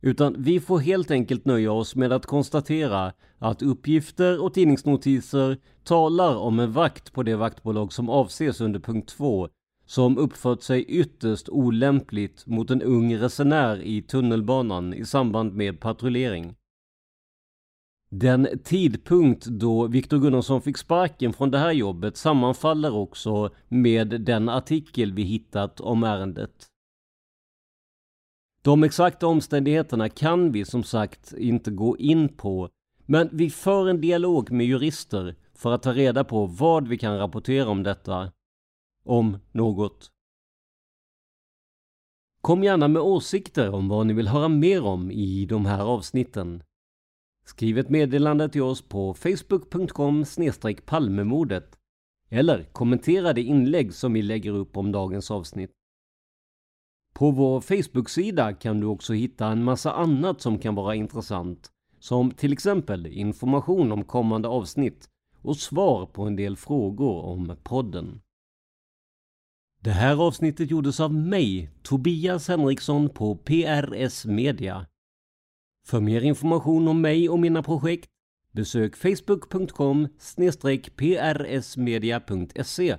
[0.00, 6.36] Utan vi får helt enkelt nöja oss med att konstatera att uppgifter och tidningsnotiser talar
[6.36, 9.48] om en vakt på det vaktbolag som avses under punkt 2
[9.86, 16.54] som uppfört sig ytterst olämpligt mot en ung resenär i tunnelbanan i samband med patrullering.
[18.08, 24.48] Den tidpunkt då Viktor Gunnarsson fick sparken från det här jobbet sammanfaller också med den
[24.48, 26.66] artikel vi hittat om ärendet.
[28.62, 32.68] De exakta omständigheterna kan vi som sagt inte gå in på,
[33.06, 37.18] men vi för en dialog med jurister för att ta reda på vad vi kan
[37.18, 38.32] rapportera om detta.
[39.06, 40.10] Om något.
[42.40, 46.62] Kom gärna med åsikter om vad ni vill höra mer om i de här avsnitten.
[47.44, 50.24] Skriv ett meddelande till oss på facebook.com
[50.86, 51.78] palmemordet
[52.28, 55.70] eller kommentera det inlägg som vi lägger upp om dagens avsnitt.
[57.14, 62.30] På vår Facebook-sida kan du också hitta en massa annat som kan vara intressant, som
[62.30, 65.08] till exempel information om kommande avsnitt
[65.42, 68.20] och svar på en del frågor om podden.
[69.86, 74.86] Det här avsnittet gjordes av mig, Tobias Henriksson på PRS Media.
[75.86, 78.10] För mer information om mig och mina projekt
[78.52, 80.08] besök facebook.com
[80.96, 82.96] prsmedia.se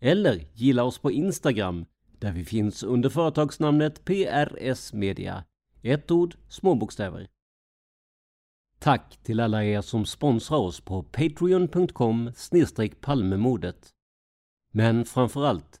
[0.00, 1.86] eller gilla oss på Instagram
[2.18, 5.44] där vi finns under företagsnamnet PRS Media.
[5.82, 7.28] Ett ord, små bokstäver.
[8.78, 12.30] Tack till alla er som sponsrar oss på patreon.com
[13.00, 13.90] palmemodet.
[14.72, 15.80] Men framförallt,